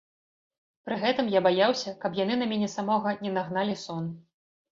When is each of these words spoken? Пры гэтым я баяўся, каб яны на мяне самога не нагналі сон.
Пры 0.87 0.95
гэтым 1.03 1.27
я 1.33 1.41
баяўся, 1.47 1.93
каб 2.05 2.17
яны 2.23 2.39
на 2.41 2.47
мяне 2.53 2.69
самога 2.77 3.09
не 3.27 3.35
нагналі 3.37 3.75
сон. 3.85 4.03